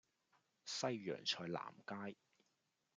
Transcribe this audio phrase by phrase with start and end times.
[0.65, 2.17] 西洋菜南街